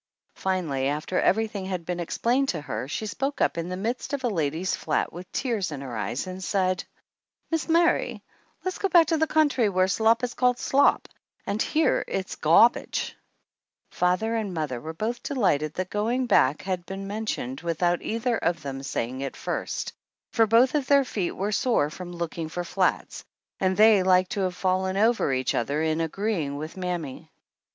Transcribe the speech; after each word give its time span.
Finally, 0.33 0.87
after 0.87 1.21
everything 1.21 1.67
had 1.67 1.85
been 1.85 1.99
ex 1.99 2.17
plained 2.17 2.49
to 2.49 2.59
her, 2.59 2.87
she 2.87 3.05
spoke 3.05 3.39
up 3.39 3.55
in 3.55 3.69
the 3.69 3.77
midst 3.77 4.13
of 4.13 4.23
a 4.23 4.27
lady's 4.29 4.75
flat 4.75 5.13
with 5.13 5.31
tears 5.31 5.71
in 5.71 5.81
her 5.81 5.95
eyes 5.95 6.25
and 6.25 6.43
said: 6.43 6.83
"Mis' 7.51 7.69
Mary, 7.69 8.23
le's 8.65 8.79
go 8.79 8.89
back 8.89 9.05
to 9.05 9.17
the 9.19 9.27
country 9.27 9.69
whar 9.69 9.87
slop 9.87 10.23
is 10.23 10.33
called 10.33 10.57
slop; 10.57 11.07
up 11.45 11.61
here 11.61 12.03
it's 12.07 12.35
'gawbageT' 12.35 13.13
Father 13.91 14.33
and 14.35 14.55
mother 14.55 14.81
were 14.81 14.91
both 14.95 15.21
delighted 15.21 15.75
that 15.75 15.91
going 15.91 16.25
back 16.25 16.63
had 16.63 16.83
been 16.87 17.05
mentioned 17.05 17.61
without 17.61 18.01
either 18.01 18.39
one 18.41 18.49
of 18.49 18.63
them 18.63 18.81
saying 18.81 19.21
it 19.21 19.35
first, 19.37 19.93
for 20.31 20.47
both 20.47 20.73
of 20.73 20.87
their 20.87 21.05
feet 21.05 21.33
were 21.35 21.51
sore 21.51 21.91
from 21.91 22.11
looking 22.11 22.49
for 22.49 22.63
flats; 22.63 23.23
and 23.59 23.77
they 23.77 24.01
like 24.01 24.29
to 24.29 24.39
have 24.39 24.55
fallen 24.55 24.97
over 24.97 25.31
each 25.31 25.53
other 25.53 25.83
in 25.83 26.01
agreeing 26.01 26.57
with 26.57 26.75
mammy. 26.75 27.29